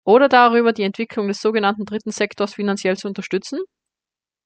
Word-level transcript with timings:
Oder 0.03 0.29
darüber, 0.29 0.73
die 0.73 0.81
Entwicklung 0.81 1.27
des 1.27 1.39
so 1.41 1.51
genannten 1.51 1.85
dritten 1.85 2.09
Sektors 2.11 2.55
finanziell 2.55 2.97
zu 2.97 3.07
unterstützen? 3.07 3.59